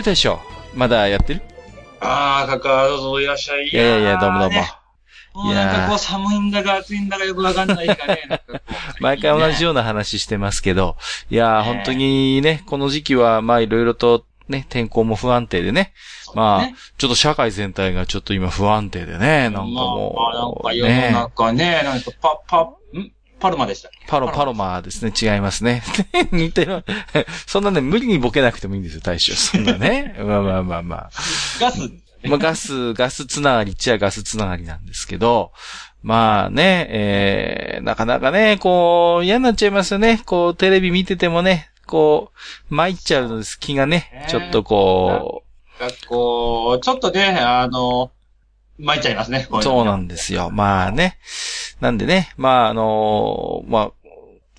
[0.00, 0.40] ゆうたでしょ。
[0.74, 1.42] まだやってる？
[2.00, 3.68] ああ、かか、どうぞいらっしゃい。
[3.68, 4.54] いやいやいや、どうもどうも。
[4.54, 4.72] ね
[5.34, 8.22] もうなんかこう寒いんだか暑いんだかよくわかんないかね。
[8.98, 10.96] 毎回同じような話してますけど、
[11.30, 11.74] いやー、ね。
[11.74, 15.92] 本当にね、この時期は、まあいろいろとね、天候も不安定でね、
[16.34, 22.60] まあね、ちょっと社会全体がちょっと今不安定でね、なんかもまあ、なんかう、世のね、中ね、なんかパ、パ、
[22.98, 23.12] ん？
[23.40, 25.82] パルマでしたパロ、パロマーですね、違いますね。
[26.30, 26.84] 似てる。
[27.46, 29.34] そんなね、無理にボケなくてもいいんですよ、大将。
[29.34, 30.14] そんなね。
[30.20, 31.10] まあまあまあまあ。
[31.58, 31.80] ガス。
[32.24, 35.52] まあ、ガス、ガスつながりっちゃガスつながりなんですけど、
[36.02, 40.20] まあね、えー、なかなかね、こう、嫌になっちゃいますよね。
[40.26, 42.30] こう、テレビ見ててもね、こ
[42.70, 45.44] う、参っちゃう気がねね、ちょっとこ
[45.80, 48.10] なんかこう、ちょっとね、あの、
[48.78, 49.46] 参っちゃいますね。
[49.62, 50.50] そうなんですよ。
[50.50, 51.18] まあね。
[51.80, 53.92] なんでね、まああのまあ、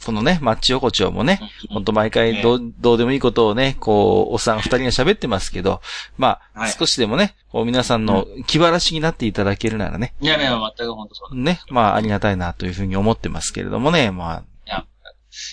[0.05, 5.81] このね、マッチ横丁もね、ほんと毎回どう、どうでもいいことをね、こう、おっさん二人が喋ってますけど、
[6.17, 6.71] まあ、はい。
[6.71, 11.35] 少しでもね、こう皆さんの気晴らしになっていただけるならね、いやいや、全く本当そうだ。
[11.35, 14.43] ね、まあ、ありがたいなというふうに思ってますけれどもね、ま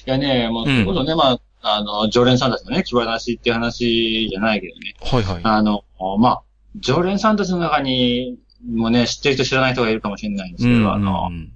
[0.07, 0.75] いやね、もう、うん。
[0.75, 4.95] それこそね、まあ、あの、常連さんたちのね、気晴らしっていう話じゃないけどね。
[5.01, 5.41] あ、はいはい。
[5.45, 5.85] あの、
[6.19, 6.43] まあ、
[6.77, 10.89] 常連さんたちの中に、もね、知ってる人知らない人がいるかもしれないんですけど、うんう
[11.31, 11.53] ん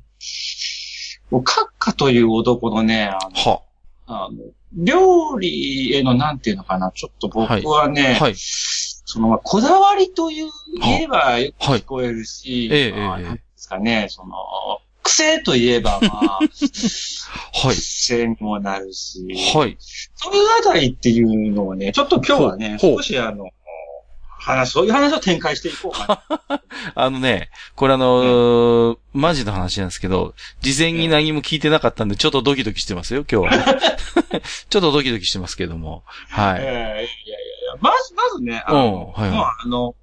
[1.32, 3.62] あのう、んカッカという男のね、あの、は、
[4.06, 4.38] あの
[4.74, 8.34] 料理へのなんていうのかな、ちょっと僕はね、はい。
[8.36, 10.48] その、まあ、こだわりという、
[10.80, 14.34] 言えばよくはい聞こえるし、ええまあええなんですかね、その、
[15.02, 17.76] 癖といえば、まあ、 はい。
[17.76, 19.76] 癖にもなるし、はい。
[20.14, 23.50] そういうあたりっていうのをね、ちょっと今日はね、少しあの、
[24.42, 26.62] 話、そういう話を展開していこうかな。
[26.94, 33.80] あのね、これあのーマジの話なんですけど、事前に何も聞いてなかったんで、ちょっとドキドキしてますよ、今日はね。
[34.70, 36.02] ちょっとドキドキしてますけども。
[36.30, 36.60] はい。
[36.60, 37.06] ええいやいやい
[37.74, 39.94] や、まず、まずね、あの、うんはいはいもうあの、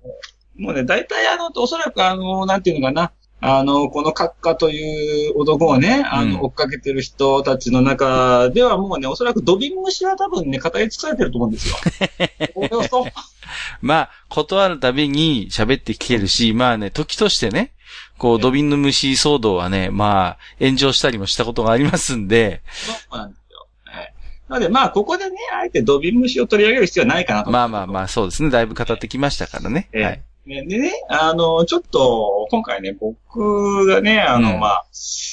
[0.57, 3.11] もうね、大体あの、おそらくあの、なんていうのかな、
[3.41, 11.75] あの、この閣下という男をね、あの、うん追っかけてる人たちの中ではもうね、おそらくドビン虫は多分ね、語り尽くされてると思うんですよ。
[12.55, 13.05] およそ、
[13.81, 17.73] まあ、断るたびに喋ってきてるし、まあね、時としてね、
[18.17, 23.67] こう、ドビンの虫騒動はね、まあ、炎上したりもしたことがありますんで、そうなんですよ。
[23.95, 24.13] ええ
[24.49, 27.51] なので、まあ、ここでね、あえてドビン虫を取り上げる必要はないかなと。
[27.51, 28.49] まあまあまあ、そうですね。
[28.49, 29.89] だいぶ語ってきましたからね。
[29.93, 30.21] ええはい。
[30.45, 34.85] ねでね、あの、ちょっと、今回ね、僕がね、あの、うんまあ、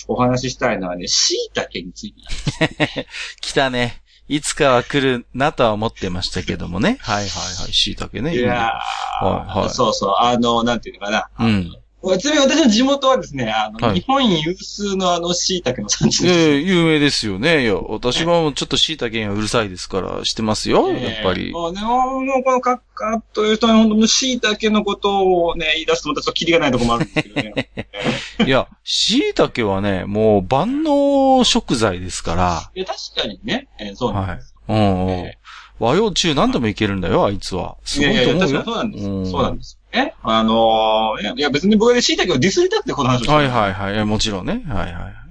[0.08, 3.06] お話ししたいのはね、椎茸について。
[3.40, 4.02] 来たね。
[4.28, 6.98] いつかは来るなとは思ってましたけどもね。
[7.00, 7.72] はいはいはい。
[7.72, 8.36] 椎茸ね。
[8.36, 11.28] いやー、はいはいそうそう、あの、なんていうのかな。
[11.38, 11.72] うん。
[12.18, 16.34] ちなみに私の地元はですね、あの、はい日本有数のあの、椎茸の産地です。
[16.34, 17.62] いやいや有名ですよね。
[17.62, 20.90] いや、私もちょっと椎茸がうるさいですから、知ってますよ。
[20.90, 21.52] やっぱりえ。
[21.52, 27.70] ーね、もうこのカッカという人は本当に椎茸のことをね、言い出すとまたちょっとキリがないところもあるんですけどね。
[28.46, 32.70] いや、椎茸はね、もう万能食材ですから。
[32.74, 34.54] いや、確かにね、えーそうなんはいです。。
[34.68, 35.38] うんうんえ。
[35.78, 37.76] 和洋中何でもいけるんだよ、あいつは。
[37.84, 38.32] すごいと思うよ。
[38.36, 39.04] いやいや、確かにそうなんです。
[39.06, 39.78] うんそうなんです。
[39.96, 40.14] ね。
[40.22, 44.04] あのーいや別に僕はね、椎茸をディスりたくてこの話をしてるはいはいはい。
[44.04, 44.62] もちろんね。
[44.68, 45.26] はいはい。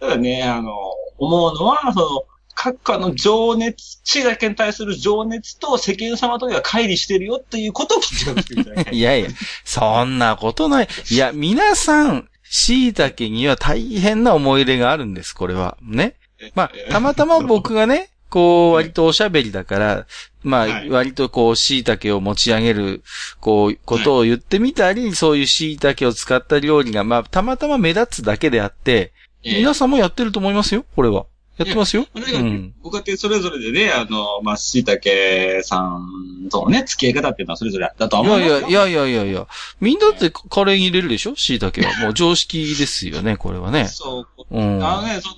[0.00, 0.72] ただね、あの、
[1.18, 2.24] 思うのは、その、
[2.56, 8.94] 閣下の情熱、椎茸に対する情熱と世間様とでは乖離してるよっていうことを気づかせていただきたい。
[8.98, 9.30] いやいや、
[9.64, 10.88] そんなことない。
[11.10, 15.76] いや、皆さん、椎茸には大変な思い入れがあるんです、これは。
[15.80, 16.16] ね。
[16.54, 20.06] まあ、たまたま僕がね、こう、割とおしゃべりだから、
[20.42, 23.02] まあ、はい割とこう、椎茸を持ち上げる、
[23.40, 29.12] こう、ことを言ってみたり、そういう椎茸を使った料理が、まあ、たまたま目立つだけであって、
[29.44, 31.26] ええ皆さんもやってると思いますよ、これは。
[31.58, 32.06] やってますよ。
[32.14, 32.74] うん。
[32.82, 38.60] ご家庭それぞれでね、あの、まあ、椎茸さんとのね、付き合い方っていうのはそれぞれだとはい思いますよ。
[38.60, 39.46] やいや、いやいやいやいや。
[39.80, 41.34] みんなってカレーに入れるでしょ？
[41.36, 41.98] 椎茸は。
[42.04, 43.86] もう常識ですよね、これはね。
[43.86, 44.44] そう。
[44.50, 44.84] うん。
[44.84, 45.28] あのね、そ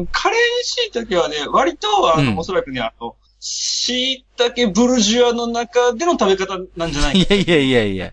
[0.00, 3.16] の、カレー椎茸はね、割と、あの、うんおそらくね、あの、
[3.46, 8.12] 椎茸ブルジュアの中での食べ方なんじゃないいやいやいやいや。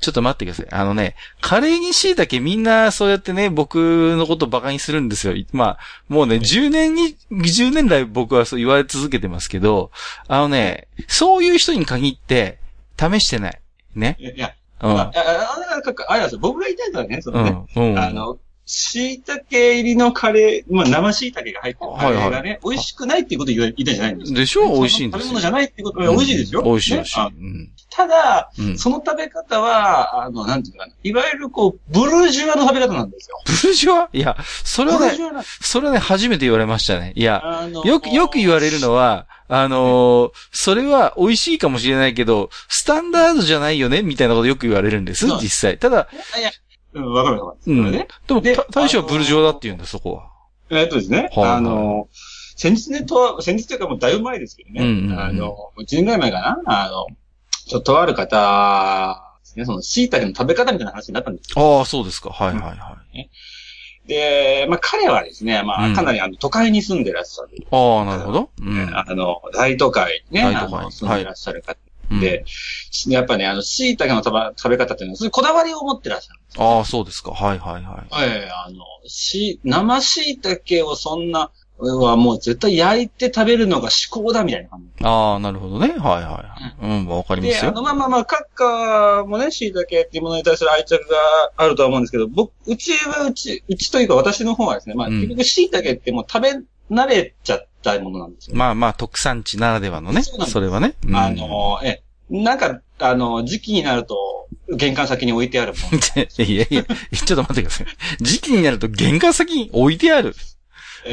[0.00, 0.66] ちょっと待ってください。
[0.70, 3.76] あのね、カレーに椎茸みんなそうやってね、僕
[4.16, 5.34] のことバカにするんですよ。
[5.52, 5.78] まあ、
[6.08, 9.90] もうね、10年に、10年来僕はそう言われ続けてますけど、
[10.28, 12.58] あのね、そういう人に限って、
[12.98, 13.60] 試してない。
[13.94, 14.16] ね。
[14.18, 14.90] いや、うん。
[14.92, 16.38] あああああれなんですよ。
[16.40, 17.90] 僕が言いたいのはね、そのね、うん。
[17.90, 17.98] うん。
[17.98, 18.38] あの、
[18.72, 24.38] 椎茸入りのカレー、まあ生椎茸が入ってるカレーがね、はいは美味しくないっていうことを言いたいんじゃないんですよ。
[24.38, 26.62] でしょ美味しいんです食べ物じゃないっていうことは美味しいですよ。
[26.62, 27.20] 美味しい美味しい。
[27.20, 27.70] うん。
[27.90, 28.78] ただ、うん。
[28.78, 30.94] その食べ方は、あの、なんていうのかな。
[31.02, 33.36] いわゆるこう、ブルジュアの食べ方なんですよ。
[33.44, 34.08] ブルジョワ？
[34.12, 35.16] いや、それはね
[35.60, 37.12] それはね、初めて言われましたね。
[37.16, 44.02] いや、よく、よく言われるのは、あのーそれは美味しいかもしれないけど、スタンダードじゃないよね？
[44.02, 45.76] みたいなことよく言われるんです、実際。
[45.78, 46.08] ただ、
[46.38, 46.50] いや、
[46.94, 47.72] うん、わかるわかる。
[47.72, 47.92] うん。
[47.92, 50.30] でも、大将はブルジョワだって言うんだ、そこは。
[50.70, 52.08] えっとですね、あの、
[52.56, 57.06] 先日ね、とは、先日というかもうだいぶ前ですけどね、うんあの、1年ぐらい前かな、あの、
[57.66, 61.78] ちょっととある方ですね、その椎茸の食べ方みたいな話になったんですよ。
[61.78, 62.30] ああ、そうですか。
[62.30, 63.30] はいはいはい。
[64.06, 67.66] で、まあ彼はですね、まうんあかなりあの都会に住んでらっしゃる。
[67.70, 68.50] ああ、なるほど。
[68.60, 68.90] うん。
[68.96, 71.78] あの、大都会にね、大都会住んでらっしゃる方
[72.10, 72.44] うんで、
[73.06, 76.64] やっぱね、あの、椎茸の食べ食べ方っていうのは、そういうこだわりを持ってらっしゃるんですよ。
[76.64, 77.30] ああ、そうですか。
[77.30, 78.24] はいはいはい。
[78.24, 81.50] ええあの、し、生椎茸をそんな、
[81.82, 85.04] はもう絶対焼いて食べるのが至高だみたいな感じ。
[85.04, 85.88] ああ、なるほどね。
[85.88, 86.44] はいはいは
[86.82, 87.00] い。
[87.00, 87.72] うん、わかりまで、あすよ。
[87.72, 91.16] の、まあまあまあ、閣下もね、椎茸っていうものに対する愛着が
[91.56, 96.50] あるとは思うんですけど、僕、うちはうち、うちというか私の方はですね、まあ、うん結局椎茸ってもう食べ
[96.90, 98.56] 慣れちゃったものなんですよ。
[98.56, 100.22] まあまあ、特産地ならではのね。
[100.22, 100.94] そうなんですそれはね。
[101.06, 105.98] うんあ、の、え、なんか、あの、時期になると、玄関先に置いてあるもの。
[106.44, 106.92] いやいや、ちょ
[107.24, 107.86] っと待ってください。
[108.20, 110.34] 時期になると玄関先に置いてある。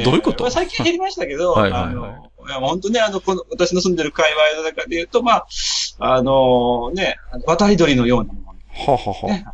[0.03, 0.37] どういうこと？
[0.37, 5.47] えーまあ最近減りましたけど、 はいはいはいあの、いや本当ね、あの、この、私の住んでる界隈の中で言うと、まあ、
[5.99, 7.15] あのね、
[7.45, 8.91] 渡り鳥のようなもの。
[8.91, 9.27] ははは。
[9.29, 9.45] ね、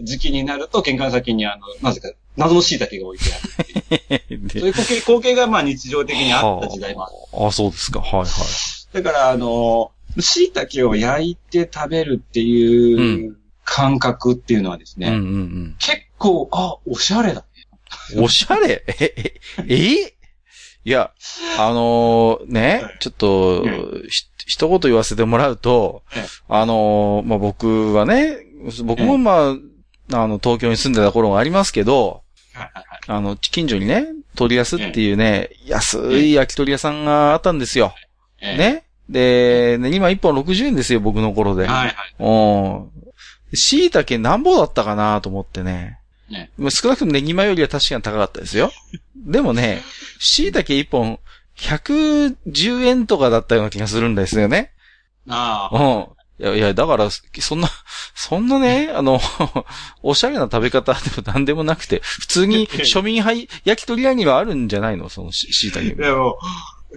[0.00, 4.50] 時期になると玄関先にあの、なぜか謎の椎茸が置いてある。
[4.60, 7.16] そういう光景、光景がまあ日常的にあった時代もある。
[7.32, 8.00] はあ、あ、そうですか。
[8.00, 8.26] はいはい。
[8.94, 17.44] だから、あの、椎茸を焼いて食べるっていう感覚っていうのはですね、うんうん結構、あ、おしゃれだ。
[18.14, 18.24] うん。
[18.24, 18.84] おしゃれ？
[18.86, 19.32] え、え、
[19.68, 20.14] え？
[20.84, 21.12] いや、
[21.58, 23.64] あのーねはい、ちょっと、
[24.08, 28.38] ひ一言言わせてもらうとええ、あのーまあ、僕はね、
[28.84, 29.56] 僕もまあ、
[30.12, 32.22] あの、東京に住んでた頃がありますけど、
[33.06, 37.94] あの、近所にね、鳥安っていうね、安い焼き鳥屋さんがあったんですよ。
[38.40, 38.84] ええね。
[39.08, 41.66] で、ね、今1本60円ですよ、僕の頃で。
[41.66, 41.94] はいはい。
[42.18, 42.26] う
[42.86, 43.56] ん。
[43.56, 45.98] 椎茸なんぼだったかなと思ってね。
[46.30, 48.70] ねまあ少なくともネギマよりは確かに高かったですよ。
[49.16, 49.82] でもね、
[50.20, 51.18] 椎茸1本
[51.56, 54.70] 110円とかだったような気がするんですよね。
[55.28, 55.78] ああ。
[55.78, 56.06] うん。
[56.40, 57.68] いや、いや、だから、そんな、
[58.14, 59.20] そんなね、あの、
[60.02, 65.08] おしゃれな食べ方でも何でもなくて、普通に 庶民派焼き鳥屋にはあるんじゃないの？
[65.10, 65.94] そのし椎茸。
[66.00, 66.38] でも、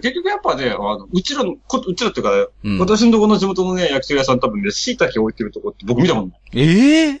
[0.02, 2.30] 結局やっぱね、あの、うちらの、こうちらっていうか、
[2.64, 6.38] うん私のとこの地元のね、焼き鳥屋さん多分ね、椎茸置いてるとこって僕見たことない。
[6.54, 7.20] ええ？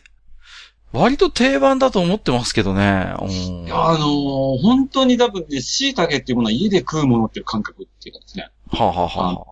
[0.92, 3.12] 割と定番だと思ってますけどね。
[3.20, 8.48] うんいや、あのー本当に多分ね、椎茸っていうものは家で食うものっていう感覚っていうかですね。
[8.70, 9.44] はあはあはあ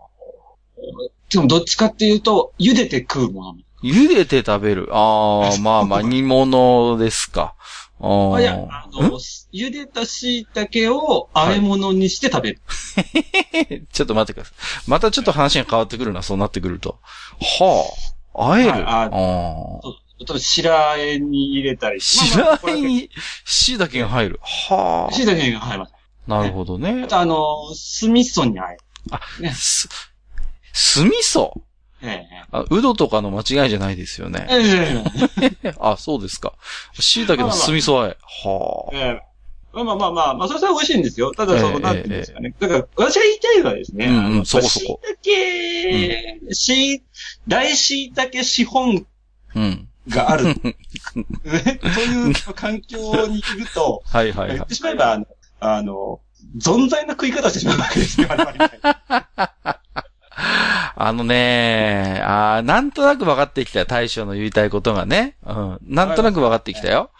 [1.32, 3.56] でもどっちかっていうと、茹でて食うもの。
[3.82, 4.88] 茹でて食べる。
[4.92, 7.54] ああ、 まあまあ、煮物ですか。
[8.00, 8.36] ああ。
[8.36, 9.18] あいや、あの、
[9.52, 12.60] 茹でた椎茸を和え物にして食べる。
[13.92, 14.90] ちょっと待ってください。
[14.90, 16.98] またちょっと話が変わってくるな、そうなってくると。
[17.60, 17.84] は
[18.34, 18.50] あ。
[18.52, 18.70] あえる？
[18.70, 22.00] はいああ白あえに入れたり。
[22.00, 23.10] 白まあえに
[23.44, 24.40] 椎茸が入る。
[24.42, 25.92] は椎茸が入ります。
[26.28, 26.30] あ。
[26.30, 27.08] なるほどねあ。
[27.08, 29.42] とあの、酢味噌にあえる。
[29.42, 29.88] ねす、
[30.72, 31.52] 酢味噌？
[32.04, 34.46] えあ、うどとかの間違いじゃないですよね。
[34.50, 36.54] ええええ あ、そうですか。
[36.94, 38.16] 椎茸の酢味噌あえ。
[38.44, 38.96] はあ。
[38.96, 39.32] ええ
[39.74, 41.32] まあまあまあまあ、まあ、それは美味しいんですよ。
[41.32, 42.54] ただ、その、ええなんていうんですかね。
[42.58, 47.02] だから、私が言いたいのはですね、うんうんそこそこ椎茸、し、
[47.48, 49.06] 大椎茸資本
[49.54, 49.88] うん。
[50.08, 50.44] がある。
[50.44, 50.54] ね、
[51.80, 54.74] という環境にいると、 はいはいはい言って。
[54.74, 55.18] しまえば、
[55.60, 56.20] あの、
[56.58, 59.80] 存在な食い方をしてしまうわけですよ、我々みたいな
[60.96, 63.86] あのねあーなんとなく分かってきたよ。
[63.86, 65.36] 大将の言いたいことがね。
[65.46, 65.78] うん。
[65.86, 67.10] なんとなく分かってきたよ。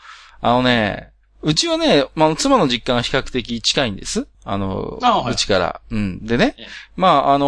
[0.40, 1.12] あのね、
[1.42, 4.26] うちはね、まあ、妻の実家が比較的近いんです。
[4.44, 5.80] あの、あはいうちから。
[5.90, 6.24] うん。
[6.24, 7.46] でねええ、まあ、あの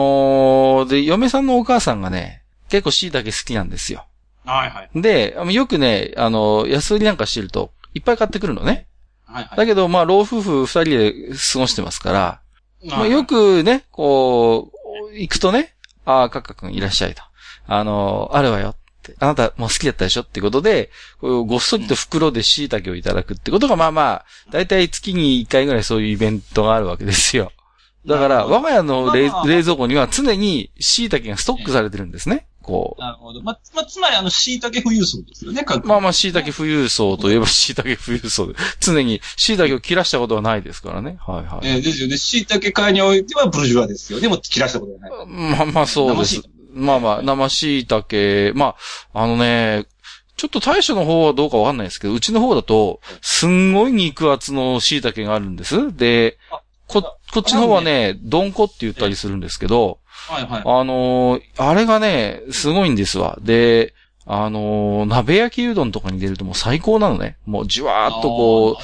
[0.87, 4.04] ーで、嫁さんのお母さんがね、結構椎茸好きなんですよ。
[4.45, 4.90] はいはい。
[5.00, 8.87] で、よくね、あの、安売りなんかしてると、いっぱい買ってくるのね。
[9.26, 9.57] はいはい。
[9.57, 11.12] だけど、まあ、老夫婦二人で
[11.52, 12.40] 過ごしてますから、
[12.90, 14.74] まあ、はいよくね、こう、
[15.21, 17.23] 行くとね、ああ、カッカ君いらっしゃいと。
[17.66, 19.14] あの、あるわよって。
[19.18, 20.90] あなたもう好きだったでしょってことで、
[21.21, 27.52] ごっそりと袋で椎茸をいただくってことが、まあまあ、だいたい月に1回ぐらいそういうイベントがあるわけですよ。
[28.06, 29.30] だから、我が家の冷
[29.62, 32.47] 蔵庫には常に椎茸がストックされてるんですね。
[32.64, 33.00] こう。
[33.00, 33.42] なるほど。
[33.42, 41.18] ま、まあ、つまりあの、椎茸富裕層ですよね、各まあまあ、椎茸富裕層といえば椎茸富裕層で、常に椎茸を切らしたことはないですからね。
[41.21, 41.68] はいはい。
[41.68, 42.16] えーですよね。
[42.16, 44.21] 椎茸界においてはブルジョワですよ。
[44.21, 45.26] でも、切らしたことがない。
[45.26, 46.42] まあまあそうです。
[46.73, 48.59] まあまあ、生椎茸。
[48.59, 48.75] ま
[49.12, 49.87] あ、あのね、
[50.37, 55.97] ちょっと大将の方はどうかわかんないですけど、うちの方だと、すんごい肉厚の椎茸があるんです。
[55.97, 57.02] であ、こ、
[57.33, 60.62] こっちの方はね、どんこって言ったりするんですけど、はいはい。
[60.64, 63.38] あのーあれがね、すごいんですわ。
[63.43, 63.95] で、
[64.26, 67.37] あのー鍋焼きうどんとかに入れるともう最高なのね。
[67.45, 68.76] もうじわーっとこう、う、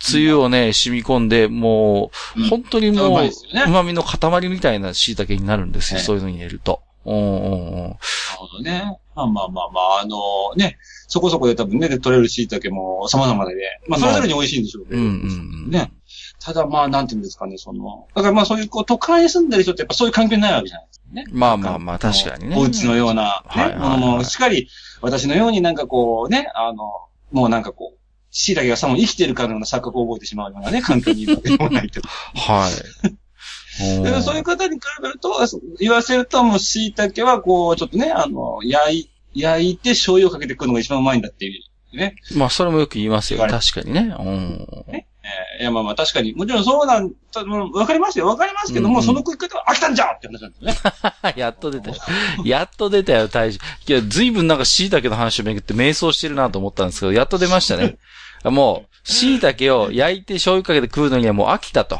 [0.00, 5.98] つゆをね、染み込んで、もう、うん本当にうもうまいですよね、旨味の塊みたいな椎茸になるんですよ。
[5.98, 6.82] ええそういうのに入れると。
[7.04, 7.96] うんうんうん。
[8.46, 8.98] ほどね。
[9.14, 13.54] まあまあまあまあ、あのね、そこそこで多分ね、取れる椎茸も様々で、
[13.88, 15.00] まあそれぞれに美味しいんでしょうけど。
[15.00, 15.92] ね。
[16.40, 21.26] ただまあ、なんていうんですかね、その、だからまあそういうこう都会に住んでる人ってやっぱそういう環境にないわけじゃないですかね。
[21.30, 22.56] まあまあまあ、確かにね。
[22.56, 24.68] お家のような、ね、ものも、しっかり、
[25.00, 26.92] 私のようになんかこうね、あの、
[27.32, 27.98] もうなんかこう、
[28.30, 32.00] 椎茸がさも生きてるかのような錯覚を覚えてしまうようなね、環境にいるわけでもないと。
[32.34, 33.16] はい。
[34.22, 35.34] そういう方に比べると、
[35.78, 42.16] 言わせると、もう椎茸はこう、ちょっとね、あの、焼い、焼いて醤油をかけて食うのが一番うまいんだっていう、ね。
[42.36, 43.40] まあ、それもよく言いますよ。
[43.40, 44.14] 確かにね。
[44.18, 44.84] うん。
[44.88, 45.14] えー
[45.60, 47.10] いや、まあまあ確かに、もちろんそうなん、
[47.72, 50.90] わかりますよ、わかりますけども、うんうんその食い方は飽きたんじゃって話なんですよ
[51.22, 51.34] ね。
[51.36, 51.96] やっと出たよ。
[52.44, 53.58] やっと出たよ、大将。
[53.88, 57.96] いや、随分なんか椎茸の話をめぐって迷走してるなと思ったんですけど、やっと出ましたね。
[58.44, 61.98] もう、椎茸を焼いて醤油かけて食うのにはもう飽きたと。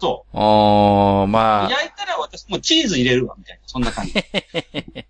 [0.00, 1.26] そおー、う。
[1.28, 4.14] まあ、焼いたら私、もうチーズ入れるわ、みたいな、そんな感じ。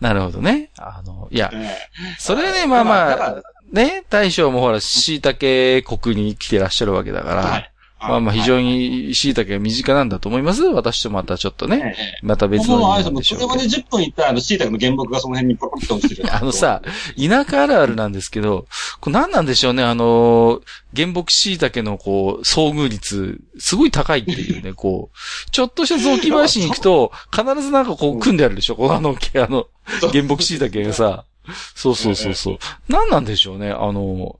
[0.00, 0.70] なるほどね。
[0.76, 1.76] あの、いや、え
[2.18, 7.72] それはね、まあまあね、大将もほら、椎茸国に来てらっしゃるわけだから、はい。
[8.00, 10.62] まあまあ非常に椎茸が身近なんだと思います。
[10.62, 12.26] 私とまたちょっとはい、ね、ええ。
[12.26, 16.28] また別のもう、あれで車で10分行ったら、あの、椎茸の原木がその辺にポロポロって落ちてる。
[16.34, 16.82] あのさ、
[17.16, 18.66] 田舎あるあるなんですけど、
[19.00, 20.60] これ何なんでしょうね、あの、
[20.94, 29.66] 原木椎茸のこう、遭遇率、すごい高いっていうね、 こう、ちょっとした雑木林に行くと、必ずなんかこう、組んであるでしょ、このあの、あの、
[30.12, 31.24] 原木椎茸がさ、
[31.74, 32.58] そうそうそうそう。
[32.88, 34.38] 何なんでしょうね、あの、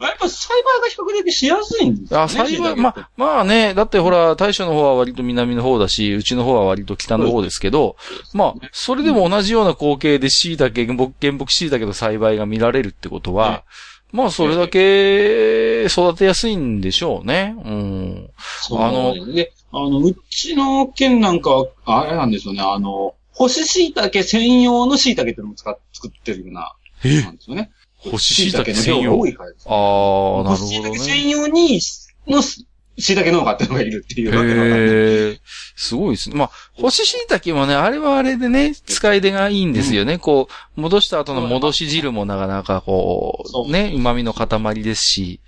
[0.00, 2.24] やっぱ栽培が比較的しやすいんですよ、ね。
[2.24, 7.96] あ、栽培、まあ、まあね、だってほら、大将の方は割と南の方だし、うちの方は割と北の方ですけど、
[8.32, 13.64] まあ、それでも同じような光景で椎茸、原木、椎茸の栽培が見られるってことは、
[14.12, 17.56] まあ、それだけ育てやすいんでしょうね。
[17.64, 18.30] うん。
[18.62, 26.72] そうあので、あの、うちの県なんかは、あれなんですよね、あの、干し椎茸専用の椎茸っていうのも使っ作ってるような、
[27.04, 27.22] え？
[27.22, 27.70] なんですよね。
[27.98, 29.02] 干し椎茸の専用？
[29.02, 29.26] 量が多。
[29.26, 29.66] いからです。
[29.68, 30.90] ああ、なるほ干し椎どね。
[30.90, 31.80] 茸専用に、
[32.26, 32.42] の
[32.96, 35.40] 椎茸農家っていうのがいるっていうわけだからへえ、
[35.74, 36.36] すごいですね。
[36.36, 40.18] まあ、干し椎茸もね、あれはあれでね、使い出がいいんですよね。
[40.18, 45.40] こう、戻した後の戻し汁もなかなかこう、ね、旨味の塊ですし、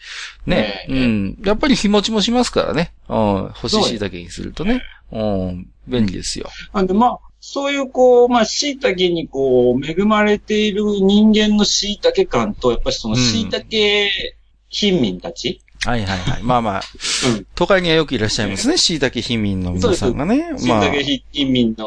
[0.45, 1.38] ね、ねうん。
[1.45, 2.93] やっぱり日持ちもしますからね。
[3.09, 4.83] うん、干し椎茸にするとね。
[5.12, 6.49] うん、便利ですよ。
[6.75, 13.64] なんで、まあ、そういう、こう、まあ、椎茸に、こう、恵まれている人間の椎茸感と、やっぱりそのうん椎茸
[14.68, 16.42] 貧民たち、はいはいはい。
[16.42, 16.82] まあまあ、
[17.28, 17.46] うん。
[17.54, 18.76] 都会にはよくいらっしゃいますね。
[18.76, 20.54] 椎茸貧民の皆さんがね。
[20.56, 21.86] 椎まあ、茸貧民の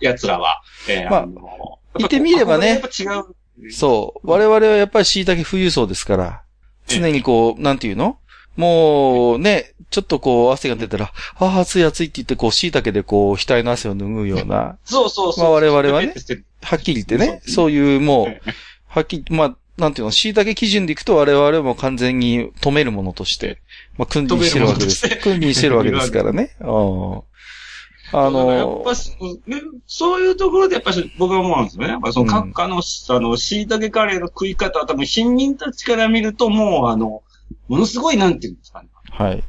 [0.00, 3.70] 奴らは、えーまあの言ってみればねやっぱ違う。
[3.70, 4.30] そう。
[4.30, 6.42] 我々はやっぱり椎茸富裕層ですから、
[6.86, 8.18] 常にこう、なんていうの？
[8.58, 15.44] もう、ね、ちょっとこう、汗が出たら、ああ、暑い暑いって言って、こう、椎茸でこう、額の汗を拭うような、そうそうそう。
[15.44, 16.12] まあ我々はね
[16.60, 18.42] はっきり言ってね、そういうもうえ、
[18.88, 23.62] はっきり、まあ、なんていうの、椎茸基準でいくと我々はもう完全に止めるものとして、
[23.96, 25.08] まあ、君臨してるわけです。
[25.22, 26.56] 君臨してるわけですからね。
[26.60, 27.22] うん
[28.10, 29.12] あやっのぱ、し
[29.46, 31.90] ねそういうところでやっぱり僕は思うんですよね。
[31.90, 37.22] やっぱその閣下の、あの、椎茸カレーの食い方は多分貧民たちから見るともうあの、
[37.68, 38.88] ものすごいなんていうんですかね。
[39.10, 39.44] はい。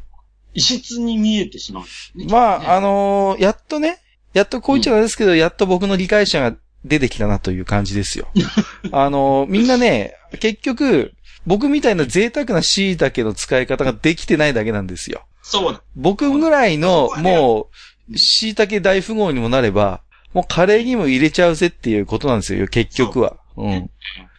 [0.53, 2.25] 異質に見えてしまうね。
[2.29, 3.99] まあ、あのーやっとね、
[4.33, 8.27] やっとこう言っちゃなんですけど、やっと僕の理解者が出てきたなという感じですよ。
[8.91, 11.13] あのーみんなね、結局、
[11.45, 15.23] 僕みたいな贅沢な椎茸の使い方ができてないだけなんですよ。
[15.41, 15.81] そうだ。
[15.95, 17.69] 僕ぐらいのも
[18.11, 20.01] う、椎茸大富豪にもなれば、
[20.33, 23.37] もうカレーにも入れちゃうぜっていうことなんですよ、結局は。
[23.57, 23.89] うん。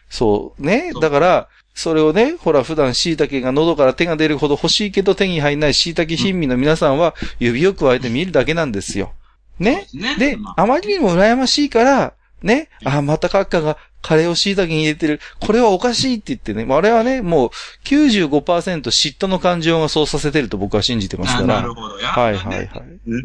[0.09, 0.61] そう。
[0.61, 0.91] ね。
[1.01, 1.49] だから、
[1.81, 9.13] それをね、ほら、普段椎茸が喉から手が出るほど欲しいけど手に入んない椎茸貧民の皆さんは、指を加えて見るだけなんですよ。
[9.59, 9.87] ね？
[9.93, 15.19] ねでま、あまりにも羨ましいから、ね、あ、またカッカがカレーを椎茸に入れてる。
[15.39, 17.49] これはおかしいって言ってね、あれはね、もう
[17.85, 21.61] 95%嫉妬の感情がそうさせてると僕は信じてますあから。
[21.61, 21.99] なるほど。
[21.99, 22.67] やはいはいはい。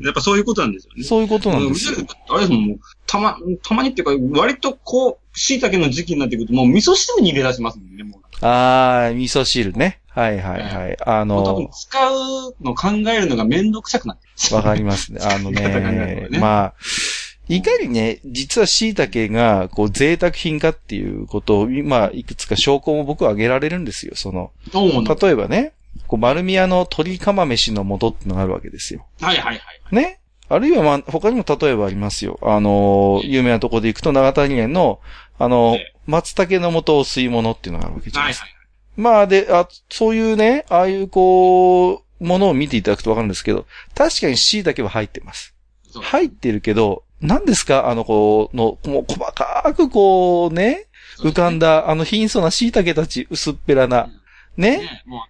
[0.05, 1.05] やっぱそういうことなんですよね。
[1.05, 1.99] そういうことなんですよ。
[1.99, 8.25] うんあれですもん、たま、たまにっていうか、割とこう、椎茸の時期になってくると、もう味噌汁に入れ出しますもんね、もう。
[8.40, 10.00] あー、味噌汁ね。
[10.09, 10.97] はいはいはい。
[11.05, 14.57] あの、使うの考えるのがめんどくさくなってる。
[14.57, 15.21] わかりますね。
[15.23, 16.75] あのねまあ、
[17.49, 24.14] いかにね、実は椎茸が、こう、贅沢品かっていうことを、今、いくつか証拠も僕は挙げられるんですよ。
[24.16, 25.14] その、どうもの？
[25.14, 25.73] 例えばね、
[26.07, 29.07] こう、丸宮の鶏釜飯の素ってのがあるわけですよ。
[29.21, 29.61] はいはいは
[29.93, 29.95] い。
[29.95, 30.21] ね？
[30.49, 32.38] あるいは、まあ、他にも例えばありますよ。
[32.40, 35.00] あのー、有名なとこで行くと、長谷園の、
[35.38, 38.47] あの松茸の素を吸い物っていうのがあるわけじゃないですか。
[38.47, 38.57] はいはい。
[38.99, 45.55] まあ、で、あ、そういうね、ああいうこう、ものを見ていただくとわかるんですけど、確かに椎茸は入ってます。
[45.95, 47.88] 入ってるけど、何ですか？
[47.90, 50.87] あの、こう、の、もう細かくこうね、
[51.19, 54.09] 浮かんだ、あの貧相な椎茸たち、薄っぺらな。
[54.57, 54.78] ね？
[54.78, 55.21] ね、もう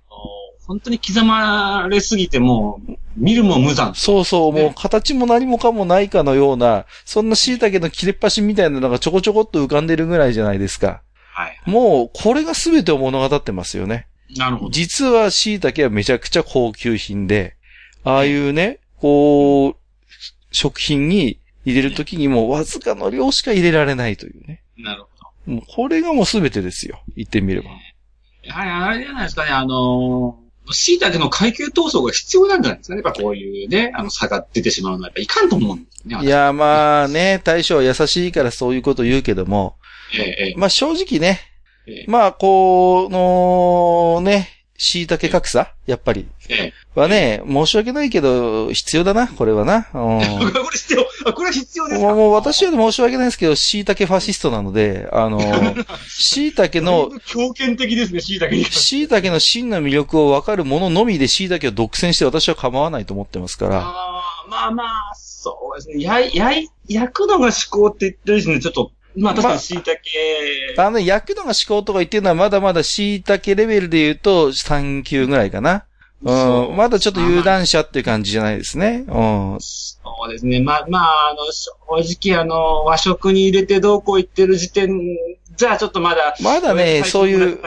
[0.67, 3.95] 本当に刻まれすぎてもう、見るも無残。
[3.95, 11.03] そうそう、もうね形も何もかもないかのような、そんな椎茸の切れっ端みたいなのがちょこちょこっと浮かんでるぐらいじゃないですか。
[11.33, 11.59] はい。
[11.67, 14.09] もう、これが全てを物語ってますよね。
[14.37, 14.71] なるほど。
[14.73, 17.57] 実は椎茸はめちゃくちゃ高級品で、
[18.03, 19.77] ああいうね、こう、
[20.51, 24.63] 食品に入れるときにもうわずかの量しか入れられないというね。
[24.79, 25.09] なるほ
[25.47, 25.53] ど。
[25.53, 27.03] もうこれがもう全てですよ。
[27.17, 27.71] 言ってみれば。
[28.43, 33.03] やはりあれじゃないですかね、あのー、椎茸の階級闘争が必要なんじゃないですかね。
[33.05, 35.09] やっぱこういうね、あの差が出てしまうのは。
[35.09, 36.27] やっぱいかんと思うんですよね。
[36.27, 39.77] いや、まあね、大将は優しいからそういうこと言うけども、
[40.13, 41.41] 私、ええ、まあ正直ね、
[41.87, 45.73] ええ、まあこのね、椎茸格差？
[45.87, 46.27] やっぱり。
[46.49, 46.73] ええ。
[46.95, 49.89] はね、申し訳ないけど、必要だな、これはな。
[49.95, 50.21] うん
[50.53, 52.15] これ必要、あ、これは必要ですか？
[52.15, 55.41] もう私は申し訳ないですけど、椎茸ファシストなので、あの、
[56.09, 58.65] 椎茸の、強権的ですね、椎茸に。
[58.65, 63.81] 椎茸の真の魅力を分かるもののみで椎茸を独占して私は構わないと思ってますから。
[63.85, 66.03] あーまあまあ、そうですね。
[66.03, 69.99] や、やい、焼くのが思考って言ってるしね、ちょっと、まあ確かに椎茸、
[70.79, 75.85] あの、焼くのが思考とか言ってるのはまだまだ椎茸レベルで言うと3級ぐらいかな。
[76.23, 76.77] うん。
[76.77, 79.05] まだちょっと有段者っていう感じじゃないですね。
[79.09, 79.59] うん。
[79.61, 80.61] そうですね。
[80.61, 81.53] まあ、まあ、あの、
[82.03, 84.91] 正直あの、和食に入れてどうこう言ってる時点、
[85.57, 87.59] じゃあちょっとまだ、まだねそういう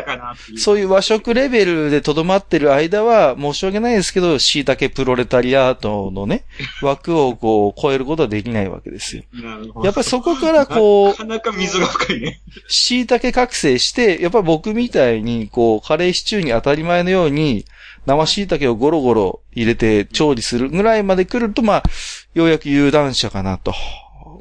[0.57, 6.43] そういう和食レベルで留まってる間は、申し訳ないですけど、椎茸プロレタリアートのね、
[6.81, 9.23] 枠をこう、超えることはできないわけですよ。
[9.33, 12.41] なるほどやっぱりそこからこうなかなか溝が深いね。
[12.67, 17.65] 椎茸覚醒して、やっぱ僕みたいに、こう、カレーシチューに当たり前のように、
[18.05, 21.83] 生椎茸をゴロゴロ入れて調理するぐらいまで来ると、まあ、
[22.33, 23.73] ようやく有段者かなと。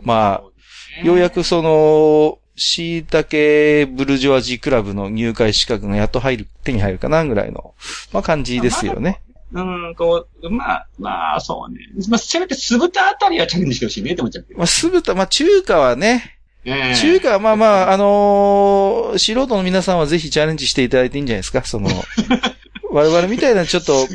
[0.03, 7.75] まあ、ようやくその、椎茸ブルジョワジークラブの入会資格がやっと入る、手に入るかなぐらいの、
[8.13, 9.21] まあ感じですよね。
[9.53, 11.79] うん、こう、まあ、まあ、そうね。
[12.11, 14.47] まあ、せめて酢豚あたりはチャレンジしてほしいねって思っちゃう。
[14.57, 21.89] まあ、すぶた、まあ中華はね、ええ中華はまあまあ、あのー素人の皆さんはぜひチャレンジしていただいていいんじゃないですか、その、
[22.99, 24.07] 我々みたいなちょっと、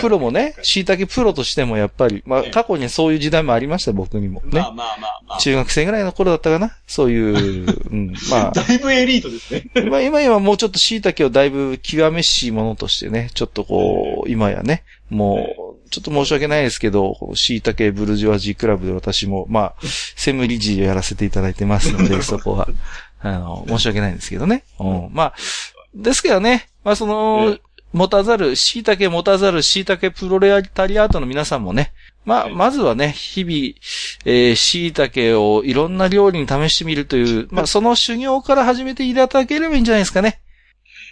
[0.00, 4.40] プロもね、椎茸プロとしてもやっぱり、まあええ過去にそういう時代もありました、僕にも。
[4.44, 4.60] ね。
[4.60, 5.38] まあまあまあまあ。
[5.38, 6.76] 中学生ぐらいの頃だったかな。
[6.86, 9.64] そういう、 うん、まだいぶエリートですね。
[9.76, 22.68] あ、まあ今今もうちょっと椎茸をだいぶ極めしいものとしてね、ちょっとこう、今やね、もう、ちょっと申し訳ないですけど、椎茸ブルジョワジークラブで私も、まあ、専務理事をやらせていただいてますので、 そこは、
[23.20, 24.64] あの、申し訳ないんですけどね。
[24.80, 25.34] うん、まあ、
[25.94, 27.58] ですけどね、まあその、
[27.94, 31.92] 持たざる、椎茸持たざる椎茸プロレタリアートの皆さんもね、
[32.24, 33.56] まあ、はいまずはね、日々、
[34.24, 40.40] えー、椎茸をいろんな料理に試してみるという、まあ、 その修行から始めていただければいいんじゃないですかね。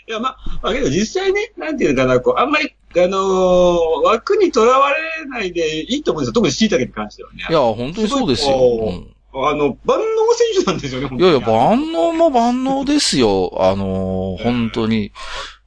[0.09, 6.33] いや、まあ、まあけど実際ね、なんていうのかな、こう、あんまり、あのー枠にとらわれないでいいと思うんですよ。
[6.35, 7.47] 特に椎茸に関してはね。
[7.49, 8.57] いや、本当にそうですよ。
[9.35, 10.05] あの、万能
[10.35, 13.55] 選手なんですよね、いやいや、万能も万能ですよ。
[13.59, 15.13] あのー本当に。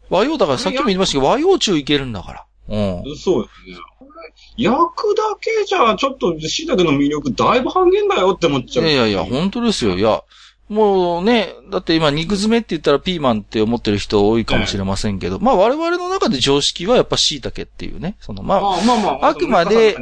[0.10, 2.46] 和洋だからさっきも言いましたけど、和洋中いけるんだから。
[2.68, 3.04] うん。
[3.18, 3.78] そうですね。
[4.00, 8.86] これ焼くだけじゃ、ちょっと椎茸の魅力だいぶ半減だよって思っちゃう。
[8.86, 9.98] いやいやいや、本当ですよ。
[9.98, 10.24] いや、
[10.68, 18.18] もうね、だって今肉詰めって言ったらピーマンって思ってる人多いかもしれませんけど、まあ我々の中で常識はやっぱ椎茸っていうね。
[18.20, 19.28] そのまあ、まあまあまあ。
[19.28, 19.96] あくまで。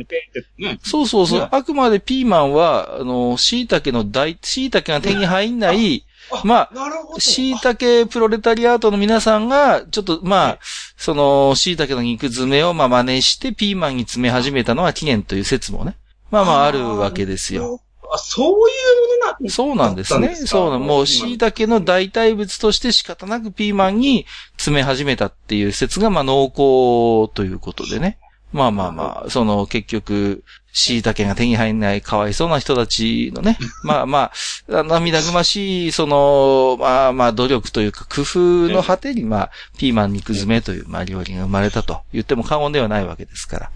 [0.84, 1.50] そうそうそうね。
[1.52, 6.06] あくまでピーマンは、あの、椎茸の大、椎茸が手に入んない、
[6.44, 6.72] まあ。
[7.20, 10.60] 椎茸プロレタリアートの皆さんが、ちょっと、まあ、
[10.98, 15.98] その、椎茸の肉詰めを、まあ、真似して、ピーマンに詰め始めたのは起源という説もね。
[16.34, 17.80] まあまああるわけですよ。
[18.12, 18.62] あ、そういうも
[19.26, 20.36] のなんそうなんですね。
[20.36, 28.18] そうなもう椎茸の代替物として仕方なくピーマンに詰め始めたっていう説が、まあ濃厚ということでね。
[28.52, 34.32] まあまあまあ、その結局、椎茸が手に入らないかわいそうな人たちのね、まあま
[34.70, 38.40] あ、涙ぐましい、その、まあまあ努力というか工夫
[38.74, 43.72] の果てに、まあ、ピーマン肉詰めという、まあ料理が生まれたと言っても過言ではないわけですから。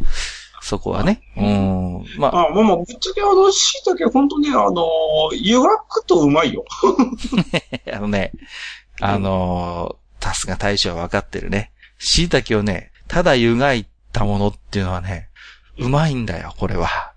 [0.67, 1.21] そこはね。
[1.37, 2.05] うん。
[2.17, 2.49] まあ。
[2.49, 4.85] あ、まあまあ、ぶっちゃけあの、椎茸本当ね、あの、
[5.33, 6.65] 湯がくとうまいよ。
[7.93, 8.33] あのね、
[8.99, 11.71] あの、タスが大将は分かってるね。
[11.99, 15.29] 椎茸をね、ただ湯がいたものっていうのはね、
[15.79, 17.13] うまいんだよ、これは。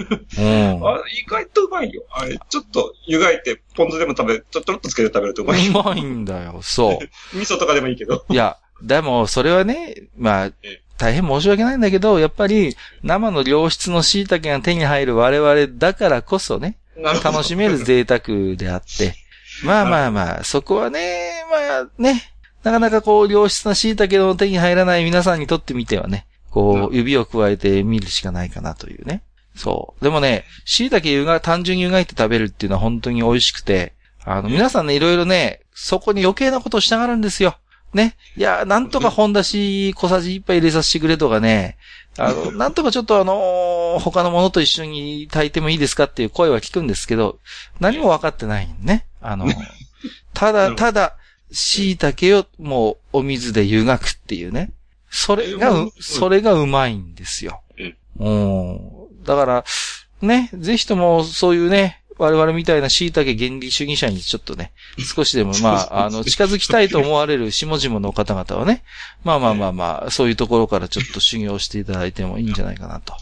[0.38, 2.02] うん、あ意外とうまいよ。
[2.10, 5.68] あれ、ちょっと湯がいて、ポン酢でも食べ、ちょっとろっとつけて食べるとうまい。
[5.68, 7.06] うまいんだよ、そう。
[7.36, 8.24] 味噌とかでもいいけど。
[8.28, 10.50] いや、でも、それはね、まあ、
[10.96, 16.78] 大変申し訳ないんだけど、やっぱり生の良質の椎茸が手に入る我々だからこそね、
[17.24, 19.14] 楽しめる贅沢であって。
[19.64, 29.22] まあまあまあ、そこはね、まあね、なかなかこう良質な椎茸の手に入らない皆さんにとってみてはね、こう指を加えて見るしかないかなというね。
[29.54, 30.04] そう。
[30.04, 37.56] でもね、椎茸湯が、単純に湯がいて食べるっていうのは本当に美味しくて、あの、皆さんね、いろいろね、そこに余計なことをしたがるんですよ。
[37.92, 38.16] ね。
[38.36, 41.76] いや、なんとか本出し小さじ一杯入れさせてくれとかね。
[42.18, 47.38] あの、 なんとかちょっとあのー、他のものと一緒に炊いてもいいですかっていう声は聞くんですけど、
[47.80, 49.06] 何も分かってないね。
[49.20, 49.46] あの、
[50.34, 51.16] ただ、ただ、
[51.52, 54.70] 椎茸をもうお水で湯がくっていうね。
[55.10, 57.62] それが、それがうまいんですよ。
[58.18, 58.80] うん。
[59.24, 59.64] だから、
[60.22, 68.82] ね、ぜひともそういうね、我々みたいな椎茸原理主義者にちょっとね、少しでもまあ、 あの、近づきたいと思われる下々の方々はね、
[69.24, 73.14] まあまあまあまあ、そういうところからちょっと修行していただいてもいいんじゃないかなと。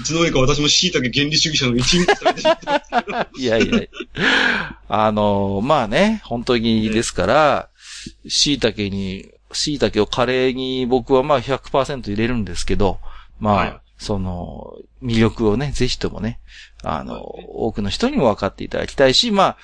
[0.00, 3.80] いつの間にか私も椎茸原理主義者の一員とされてしまったいやいや
[4.88, 7.68] あの、まあね、本当にですから、
[8.28, 12.98] 椎茸に、椎茸をカレーに僕はまあ100%入れるんですけど、
[13.38, 13.80] まあ、はい。
[13.98, 16.38] その、魅力をね、ぜひともね、
[16.84, 19.56] あの、多くの人にも分かっていただきたいし、まあ、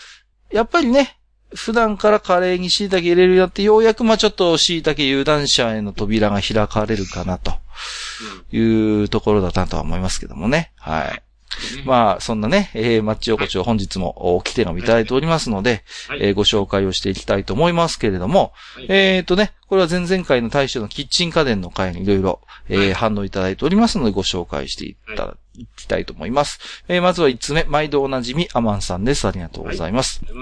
[0.51, 1.18] やっぱりね、
[1.55, 7.53] 普段からカレーに椎茸入れるよって、ようやくまあちょっと椎茸有段者への扉が開かれるかな、と
[8.51, 10.73] いうところだったとは思いますけどもね。
[10.77, 11.23] はい。
[11.85, 26.59] まあ、そんなね、えー、マッチ横丁本日も来てのいただいておりますので、はい、えー、ご紹介をしていきたいと思いますけれども、はい、えっ、とね、これは前々回の大将のキッチン家電の回にいろいろ、えー、反応いただいておりますのでご紹介していたいきたいと思います。
[26.88, 29.27] えー、まずは5つ目、毎度おなじみ、アマンさんです。
[29.27, 30.20] ありがとうございます。
[30.24, 30.35] はい、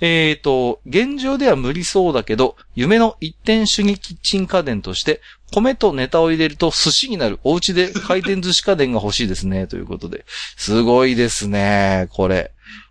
[0.00, 5.20] えっ、ー、と、現状では無理そうだけど、夢の一点主義キッチン家電として、
[5.52, 9.66] 米とネタを入れると寿司になるお家で回転寿司家電が欲しいですね。
[9.68, 10.24] ということで。
[10.56, 12.08] すごいですね。
[12.10, 12.50] これ。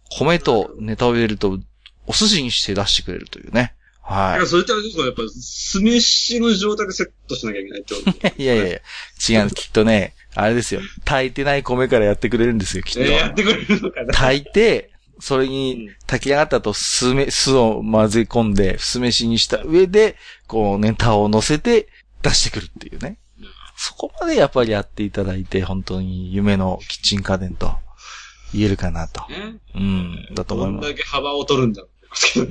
[0.10, 1.60] 米とネタを入れると
[2.06, 3.74] お寿司にして出してくれるというね。
[4.04, 4.38] はい。
[4.40, 10.82] いや、それってあれですかやっぱ、酢飯の状態でセットしなきゃいけないってこと いやいやいや、違う、きっとね、あれですよ。
[11.06, 13.00] 炊いてない米からやってくれるんですよ、きっと。
[13.02, 14.14] やってくれるのかな？
[14.14, 21.88] 炊いて、それに炊き上がったと酢め、酢を混ぜ込んで、酢飯にした上で、こう、ネタを乗せて
[22.22, 23.18] 出してくるっていうね。
[23.78, 27.74] そこまでやっぱりやっていただいて、本当に夢のキッチン家電と
[28.54, 29.24] 言えるかなと。
[29.76, 30.88] うん、だと思います。
[30.88, 31.84] どんだけ幅を取るんだ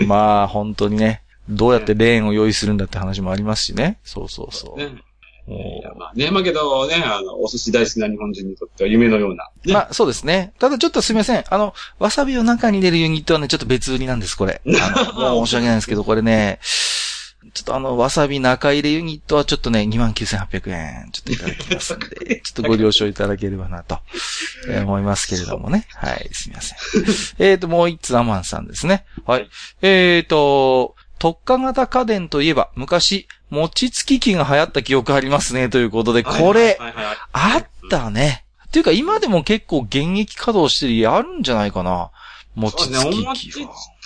[0.07, 1.23] まあ、本当にね。
[1.49, 3.99] どうやってレーンを用意するんだって話もありますしね。
[4.05, 4.79] そうそうそう。
[4.79, 9.73] ね、いや、まあね、まあけどね、あの、お寿司大好きな日本人にとっては夢のような、ね。
[9.73, 10.53] まあ、そうですね。
[10.59, 11.45] ただちょっとすみません。
[11.49, 14.61] あの、わさびを中に入れるユニットはね、ちょっと別売りなんです、これ。
[14.67, 16.61] あの、 もう申し訳ないんですけど、これね、
[17.55, 23.99] ちょっとあの、わさび中入れユニットはちょっとね、29,800円、ちょっといただきますんで、ちょっとご了承いただければなと、
[24.69, 25.87] えー、思いますけれどもね。
[25.95, 26.79] はい、すみません。
[27.45, 29.05] えっと、もう一つアマンさんですね。
[29.27, 29.51] はい。
[29.83, 36.81] えっ、ー、と、特化型家電といえば、昔、餅つき機が流行った記憶ありますね、ということで、これ、
[37.33, 38.45] あったね。
[38.67, 42.11] っていうか、今でも結構現役稼働してる家あるんじゃないかな。
[42.55, 43.05] 餅つき機は。
[43.05, 43.59] 餅つ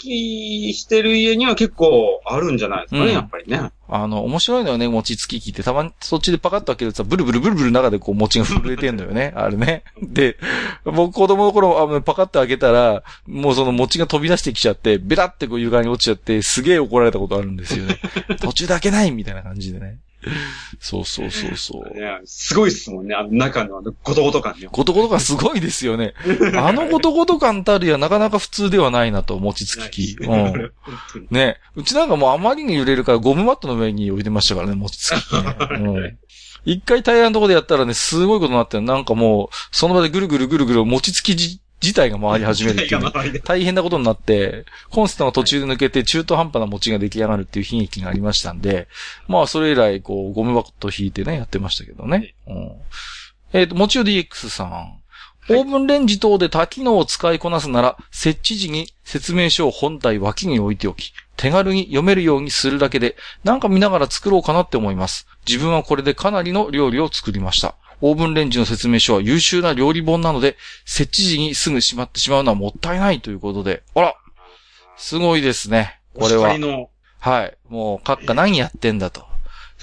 [0.02, 3.70] きしてる家には結構あるんじゃないですかね、うん、やっぱりね。
[3.88, 5.62] あの、面白いのよね、餅つき機って。
[5.62, 9.32] たまにそっちでパカッと開けるとさ、ブルブルブルブル中でこう餅が震えてんのよね。
[9.36, 9.84] あれね。
[10.00, 10.36] で、
[10.84, 17.98] 僕子供の頃、あのパカッと開けたら、もうその餅が飛び出してきちゃって、ベラってこう床に落ちちゃって、すげえ怒られたことあるんですよね。
[18.40, 19.98] 途中で開けないみたいな感じでね。
[20.80, 21.94] そうそうそうそう。
[21.98, 24.68] ねすごいっすもんね、あの中のあの、ゴトゴト感ね。
[24.70, 26.14] ゴトゴト感すごいですよね。
[26.56, 30.24] あのゴトゴト感たるやなかなか普通ではないなと、餅つき機。
[30.24, 30.72] うん。
[31.30, 31.58] ね。
[31.74, 35.56] うちなんかもうあまりに揺れるからゴムマットの上に置いてましたからね、餅つき機ね。
[35.70, 36.18] うん。
[36.64, 48.88] 一回タイヤのとこでやったらね、すごいことになってなんかもう、その場でぐるぐるぐるぐる餅つきじ自体が回り始めるっていうね、大変なことになって、コンセントが途中で抜けて中途半端な餅が出来上がるっていう悲劇がありましたんで、
[49.28, 52.34] まあそれ以来、こう、ゴムバット引いてね、やってましたけどね。
[52.46, 52.72] うん。
[53.52, 55.00] えっ、と、もちろ DX さん。
[55.48, 65.28] オーブンレンジ等で多機能を使いこなすなら、設置時に説明書を本体脇に置いておき、手軽に読めるようにするだけで、なんか見ながら作ろうかなって思います。
[65.46, 67.76] 自分はこれでかなりの料理を作りました。
[68.00, 73.82] オーブンレンジの説明書は優秀な料理本なので、設置時にすぐしまってしまうのはもったいないということで。
[73.94, 74.14] あら
[74.96, 76.00] すごいですね。
[76.14, 76.56] これは
[77.18, 77.56] はい。
[77.68, 79.26] もう、閣下何やってんだと。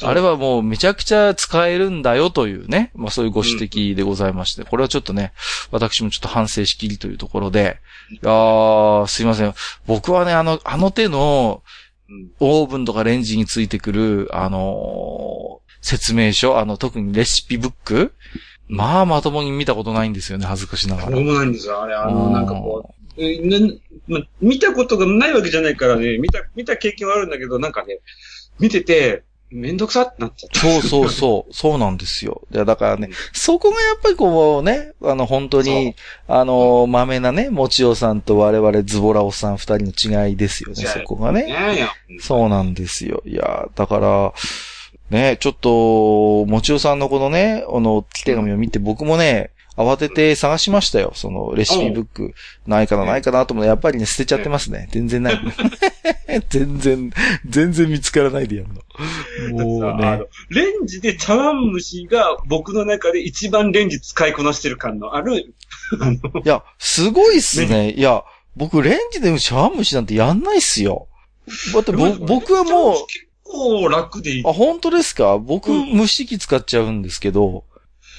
[0.01, 2.91] あれはもうめちゃくちゃ使えるんだよというね。
[2.95, 4.63] まあそういうご指摘でございまして。
[4.63, 5.33] これはちょっとね、
[5.71, 7.77] 私もちょっと反省しきりというところで。
[8.11, 9.53] いやー、すいません。
[9.85, 11.61] 僕はね、あの、あの手の
[12.09, 18.13] うんオーブンとかレンジについてくる、あのー説明書、あの、特にレシピブック？
[18.67, 21.11] まあ、まともに見たことないんですよね、恥ずかしながら。
[21.11, 21.83] そうなんですよ。
[21.83, 27.99] あれ、あの、うんなんかこう、ま、見たことがないわけじゃないからね、見た、見た経験はあるんだけど、なんかね、
[28.59, 30.59] 見てて、めんどくさってなっちゃった。
[30.59, 31.53] そうそうそう。
[31.53, 32.41] そうなんですよ。
[32.51, 35.95] いや、だからね、そこがやっぱりこうね、あの、本当に、
[36.27, 41.87] あの、豆なね、もちおさんと我々ズボラオさん二人の違いですよね、そこがね。
[42.19, 43.21] そうなんですよ。
[43.27, 44.33] いや、だから、
[45.09, 51.13] ね、ちょっと、もちおさんのこのね、あの、手紙を見て僕もね、慌てて探しましたよ。
[51.15, 52.33] その、レシピブック。
[52.67, 54.87] ないかな、ないかなと思って、やっぱりね、捨てちゃってますね。
[54.91, 55.39] 全然ない。
[56.49, 57.11] 全然、
[57.47, 58.69] 全然見つからないでやる
[59.49, 59.65] の。
[59.65, 60.21] もうね。
[60.49, 65.53] レンジで茶碗蒸しが僕の中で一番レンジ使いこなしてる感のある、い
[66.45, 67.91] や、すごいっすね。
[67.91, 68.23] いや、
[68.55, 71.07] 僕、レンジで茶碗蒸しなんてやんないっすよ。
[71.73, 74.43] だってぼ、僕はもう、結構楽でいい。
[74.45, 75.37] あ、本当ですか？
[75.37, 77.63] 僕、うん蒸し器使っちゃうんですけど、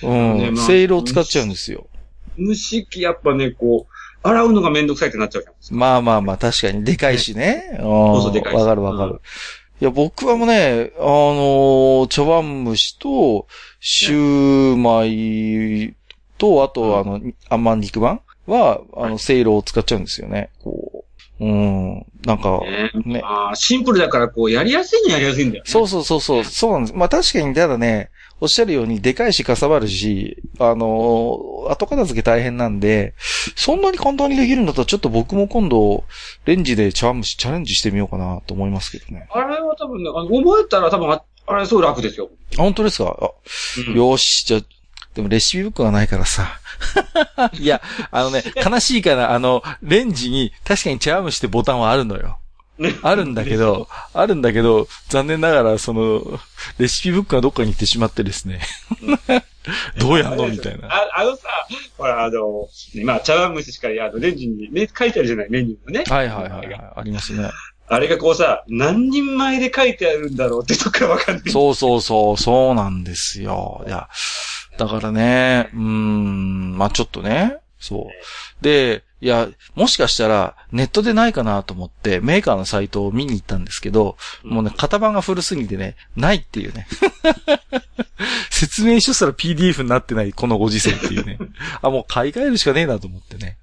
[0.02, 1.86] うん、ねまあせいろを使っちゃうんですよ。
[2.38, 5.76] 蒸し器やっぱね、こう、洗うのがめんどくさいってなっちゃうじゃないですか。
[5.76, 7.70] まあまあまあ、確かに、でかいしね。
[7.72, 9.12] うんそうそうでかいしわかるわかる。
[9.12, 9.20] うん
[9.80, 13.48] いや、僕はもうね、あのー茶碗蒸しと、
[13.80, 15.96] シューマイ
[16.38, 17.20] と、あと、あの、
[17.50, 20.50] あんまん肉まんは、あの、せいろを使っちゃうんですよね。
[20.62, 20.93] こ
[21.40, 21.44] う。
[21.44, 22.06] うん。
[22.24, 23.20] なんか、ねね。
[23.24, 25.70] あーシンプルだから、こう、やりやすいにはやりやすいんだよね。
[25.70, 26.94] そうそうそうそう、そうなんです。
[26.94, 33.14] まあ確かに、ただね、おっしゃるように、でかいしかさばるし、あのー後片付け大変なんで、
[33.56, 36.04] そんなに簡単にできるんだったら、ちょっと僕も今度、
[36.44, 39.26] レンジで茶碗蒸しチャレンジしてみようかなと思いますけどね。
[39.30, 42.28] あれは多分ね、あの覚えたら多分あ、あれすごい楽ですよ。
[42.58, 43.16] あ、本当ですか？
[43.20, 43.30] あ、
[43.88, 44.60] うんよーし、じゃあ、
[45.14, 46.60] でもレシピブックがないからさ。
[47.54, 52.38] いや、あのね、悲しいかな、あの、レンジに確かに茶碗蒸しってボタンはあるのよ。
[52.78, 56.40] ねあるんだけど、 あるんだけど、残念ながら、その、
[56.78, 58.60] レシピブックがどっかに行ってしまってですね。
[59.98, 60.88] どうやんのみたいな。
[60.88, 61.48] ああのさ、
[61.96, 66.04] ほら、あの、ねまあ、茶碗蒸ししかり、あの、レンジに、ね、書いてあるじゃない、メニューのね。
[66.06, 66.92] はいはいはいはい。
[66.96, 67.48] ありますね。
[67.86, 71.50] あれがこうさ、何人前で書いてあるんだろうってとこからわかんない。
[71.50, 73.84] そうそうそう、そうなんですよ。
[73.86, 74.08] いや、
[74.78, 78.64] だからね、うーん、まあちょっとね、そう。
[78.64, 86.86] で、いや、もしかしたら、ネットでないかなと思って、メーカーのサイトを見に行ったんですけど、もうね、型番が古すぎてね、ないっていうね。
[88.50, 91.38] 説明書すら PDF になってない、このご時世っていうね。
[91.82, 93.56] あ、もう買い替えるしかねえなと思ってね。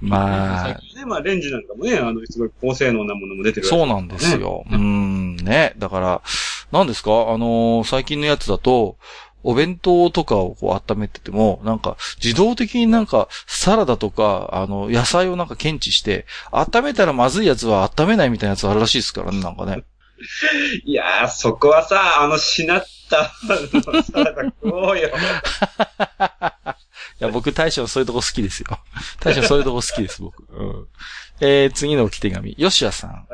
[0.00, 4.64] まあ最、近ね、まあ、レンジなんかもね、あの、すごい高性能なものも出てるそうなんですよ。
[4.68, 5.74] うーん、ね。
[5.78, 6.22] だから、
[6.72, 7.10] 何ですか？
[7.12, 8.96] あのー最近のやつだと、
[9.44, 19.84] お弁当とかをこう温めてても、なんか、自動的になんか、サラダとか、あの、野菜をなんか検知して、温めたらまずいやつは温めないみたいなやつあるらしいですからね、なんかね。
[20.84, 23.32] いやー、そこはさ、あの、しなった、
[24.12, 25.10] サラダ食おうよ。
[27.20, 28.78] いや、僕、大将そういうとこ好きですよ。
[29.20, 30.42] 大将そういうとこ好きです、僕。
[30.50, 30.88] うん。
[31.46, 32.54] えー、次の置き手紙。
[32.56, 33.10] ヨシアさん。
[33.10, 33.24] はい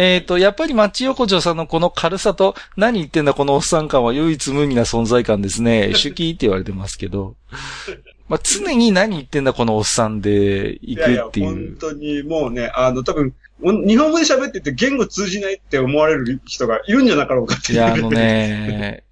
[0.00, 5.92] えっ、と、やっぱりマッチ横丁さんのこの軽さと、何言ってんだこのおっさん感は唯一無二な存在感ですね。
[6.00, 7.34] 手記って言われてますけど。
[8.28, 11.46] まあ、常に何言ってんだこのおっさんで行くいやいや、っていう。
[11.46, 17.78] 本当にもうね、あの、多分、お日本語で喋ってて言語通じないって思われる人がいるんじゃなかろうかっていう。
[17.78, 19.02] いや、あのね、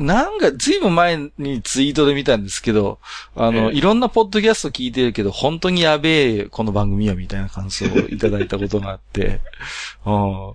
[0.00, 2.98] なんか、ずいぶん前にツイートで見たんですけど、
[3.36, 9.40] あの、ええいろんなポッドキャスト聞いてるけど、本当にやべえ、この番組は、みたいな感想をいただいたことがあって、
[10.06, 10.54] うん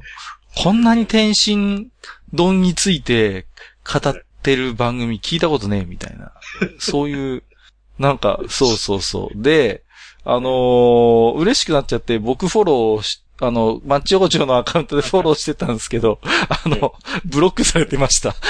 [0.58, 1.91] こんなに天津
[2.34, 3.45] 丼について
[3.84, 6.31] 語ってる番組聞いたことねえみたいな。
[6.79, 7.43] そういう、
[7.99, 9.41] なんか、そうそうそう。
[9.41, 9.84] で、
[10.23, 16.93] あのー嬉しくなっちゃって、僕フォローし、あの、マッチ横丁のアカウントでフォローしてたんですけど、あの、
[17.26, 18.34] ブロックされてました。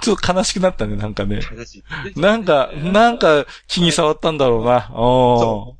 [0.00, 1.40] ちょっと悲しくなったね、なんかね。
[1.56, 1.82] 悲し
[2.14, 2.20] い。
[2.20, 4.90] なんか、なんか気に触ったんだろうな。
[4.92, 5.76] お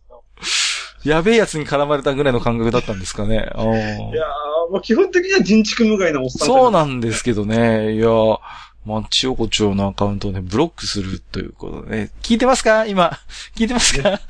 [1.05, 3.35] やべえやつに絡まれたぐらいの感覚だったんですかね。
[3.37, 7.95] いやー、もう基本的には人畜無害なおっさんそうななんですけどね。
[7.95, 8.09] いや、
[8.85, 12.11] マッチ横丁のアカウントをね、ブロックするということでね。
[12.23, 12.87] 聞いてますか？
[12.87, 13.19] 今。
[13.57, 14.21] 聞いてますか？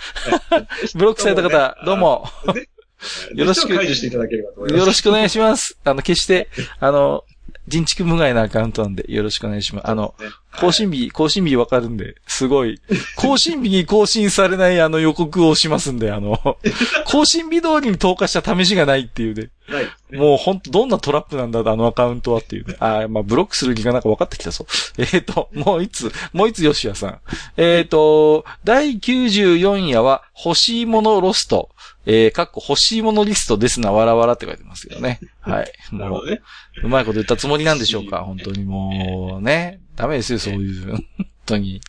[0.95, 2.29] ブロックされた方、どうも。
[3.35, 4.81] よろしく解除していただければと思います。
[4.81, 5.77] よろしくお願いします。
[5.85, 6.49] あの、決して、
[6.81, 7.25] あの、
[7.67, 9.89] 人畜無害なアカウントなんで、よろしくお願いします。
[9.89, 10.27] あの、ね、
[10.59, 12.81] 更新日、更新日わかるんで、すごい。
[13.17, 16.39] 更新日に更新されないあの予告をしますんで、あの、
[17.07, 19.51] 更新日通りに投下した試しがないっていうね。
[19.67, 20.17] はい。
[20.17, 22.77] もうほんとどんなトラップなんだ、あのアカウントはっていうね。
[22.81, 24.67] あーまあ、ブロックする気がなんか分かってきたそう。
[24.99, 27.21] えっ、ー、と、もういつ、もういつ吉谷さん。
[27.57, 31.71] えっ、ー、と、第94夜は欲しいものロスト。
[32.07, 35.21] えー、かっこ欲しいものリストですな、わらわらって書いてますけどね。
[35.41, 35.73] はい。
[35.91, 36.43] もう、なるほどね。
[36.83, 39.81] うまいこと言ったつもりなんでしょうか、本当にもう、ね。
[39.97, 40.91] ダメですよ、そういう。
[40.91, 41.05] 本
[41.47, 41.81] 当に。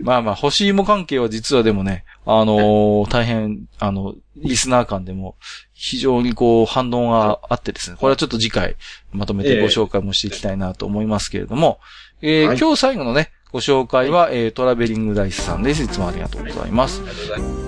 [0.00, 5.36] まあまあ、欲しいも関係は実はでもね、あのー大変、あの、リスナー間でも、
[5.72, 8.76] 非常にこう、反応があってですね、これはちょっと次回、
[9.12, 11.80] まとめてご紹介もしていきたいなと思いますけれども、
[12.22, 15.82] えーはい今日最後のね、ご紹介は、えートラベリングダイスさんです。
[15.82, 17.20] いつもありがとうございますます。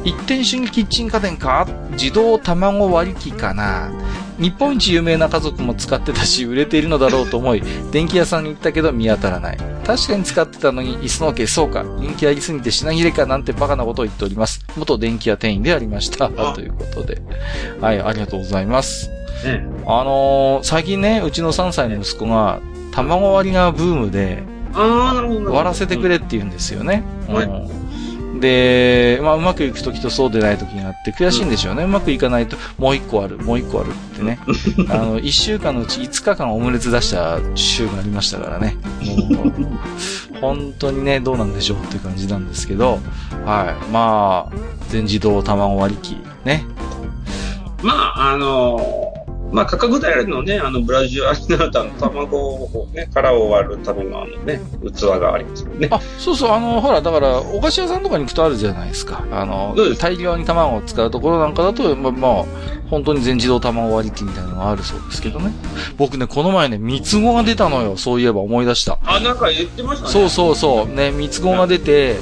[0.05, 1.67] 一点主義キッチン家電か？
[1.93, 3.91] 自動卵割り機かな？
[4.39, 9.59] 日本一有名な家族も使ってたし、売れているのだろうと思い、電気屋さんに行ったけど見当たらない。
[9.85, 11.83] 確かに使ってたのに、椅子の消そうか。
[11.83, 14.65] 人気ありすぎて品切れかなんてバカなことを言っております。
[14.77, 16.29] 元電気屋店員でありました。
[16.29, 17.21] ということで。
[17.81, 19.11] はい、ありがとうございます。
[19.45, 22.61] ねあのー最近ね、うちの3歳の息子が、
[22.93, 24.43] 卵割りがブームで、
[24.75, 25.53] ああ、なるほど。
[25.53, 27.03] 割らせてくれって言うんですよね。
[27.29, 27.69] はいうん、
[28.41, 31.85] で、まあ、うまくいくときとそうでないときがあって、悔しいんでしょうね。
[31.85, 34.39] うまくいかないと、もう一個ある、もう一個あるってね。
[34.89, 38.77] あの、一週間のうち5日間オムレツ出した週がありましたからね。
[39.31, 39.53] もう、
[40.41, 42.99] 本当にね、どうなんでしょうって感じなんですけど、
[43.45, 43.93] はい。
[43.93, 44.57] まあ、
[44.89, 46.65] 全自動卵割り機、ね。
[47.83, 49.02] まあ、あのー
[49.53, 54.61] まあ、価格帯のね、あの、ブラジルアリナータの卵をね、殻を割るためのあのね、
[54.95, 55.89] 器がありますよね。
[55.91, 59.25] あ、そうそう、あの、ほら、だから、お菓子屋さんとかに行くとあるじゃないですか。
[59.31, 62.45] あの大量に卵を使うところなんかだと、まあ、まあ、
[62.89, 65.53] 本当に全自動卵割り機みたいなのがあるそうですけどね。
[65.97, 67.97] 僕ね、この前ね、三つ子が出たのよ。
[67.97, 68.99] そういえば思い出した。
[69.05, 70.13] あ、なんか言ってましたね。
[70.13, 70.87] そうそうそう。
[70.89, 72.17] ね、三つ子が出て、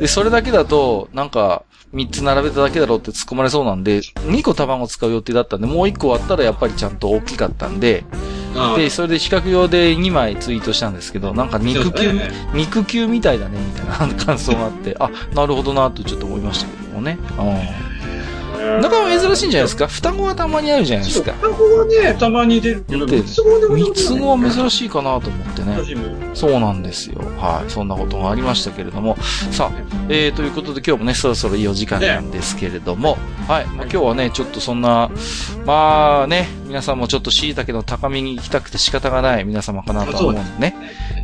[0.00, 1.62] で、それだけだと、なんか、
[1.94, 8.04] 三つ並べただけだろうって突っ込まれそうなんで、二個卵使う予定だったんで、もう一個割ったらやっぱりちゃんと大きかったんで、
[8.56, 17.18] あで、それで比較用で2枚ツイートしたんですけど、なんか肉球、ね肉球みたいだね、みたいな感想があって、あ、なるほどな、とちょっと思いましたけどもね。
[17.38, 17.93] うん。
[18.54, 19.86] なかなか珍しいんじゃないですか？
[19.86, 21.32] 双子はたまにあるじゃないですか。
[21.34, 25.78] 双子はね、たまに出るけど、で三つ子でも三つ子は珍しいかなと思ってね。
[26.34, 27.18] そうなんですよ。
[27.38, 27.70] はい。
[27.70, 29.16] そんなことがありましたけれども。
[29.50, 33.16] さあ、えー、ということで今日もね、そろそろいいお時間なんですけれども、
[33.48, 33.66] はい。
[33.66, 35.10] まあ、今日はね、ちょっとそんな、
[35.64, 40.74] まあね、皆さんもちょっと椎茸の高みに行きたくて仕方がない皆様かなとは思うんでね。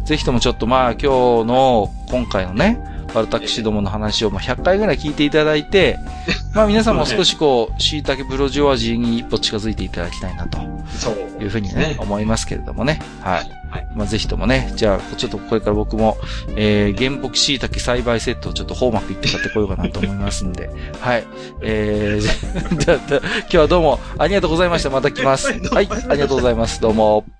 [0.05, 1.07] ぜひともちょっとまあ今日
[1.47, 2.81] の、今回のね、
[3.15, 5.99] 私どもの話をまあ100回ぐらい聞いていただいて、
[6.55, 10.59] まあ皆さんも少しこう、椎茸ブロジョワジーに一歩近づいていただきたいなと
[10.97, 11.43] そう。
[11.43, 13.01] いうふうにねね、思いますけれどもね。
[13.23, 13.51] はい。
[13.71, 13.87] はい。
[13.95, 16.19] まあ、ぜひともね、じゃあ、ちょっとこれから僕も、
[16.57, 20.71] えー、原木椎茸栽培セットをちょっと方幕行って買ってこようかなと思いますんで、
[21.01, 21.25] はい。
[21.63, 24.91] えー、じゃあ今日はどうもありがとうございました。
[24.91, 25.49] また来ます。
[25.73, 26.81] はい、ありがとうございます。
[26.81, 27.40] どうも。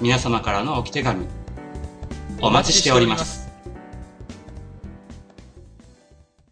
[0.00, 1.26] 皆様からの置き手紙
[2.40, 3.43] お待ちしております。